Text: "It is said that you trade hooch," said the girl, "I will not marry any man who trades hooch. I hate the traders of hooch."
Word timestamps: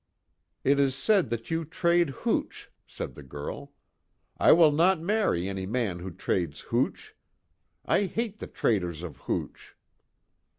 "It 0.63 0.79
is 0.79 0.95
said 0.95 1.29
that 1.29 1.51
you 1.51 1.63
trade 1.63 2.09
hooch," 2.09 2.71
said 2.87 3.13
the 3.13 3.21
girl, 3.21 3.71
"I 4.39 4.51
will 4.51 4.71
not 4.71 4.99
marry 4.99 5.47
any 5.47 5.67
man 5.67 5.99
who 5.99 6.09
trades 6.09 6.61
hooch. 6.61 7.15
I 7.85 8.05
hate 8.05 8.39
the 8.39 8.47
traders 8.47 9.03
of 9.03 9.17
hooch." 9.17 9.75